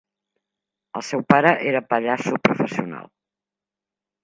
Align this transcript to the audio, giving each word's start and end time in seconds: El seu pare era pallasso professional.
El 0.99 1.05
seu 1.09 1.21
pare 1.33 1.51
era 1.73 1.83
pallasso 1.93 2.41
professional. 2.49 3.07